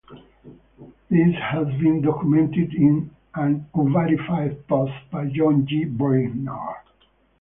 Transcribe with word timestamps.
This 1.11 1.35
has 1.35 1.67
been 1.79 2.01
documented 2.01 2.73
in 2.73 3.11
an 3.35 3.67
unverified 3.75 4.65
post 4.67 4.93
by 5.11 5.27
John 5.27 5.67
G. 5.67 5.83
Brainard. 5.85 6.77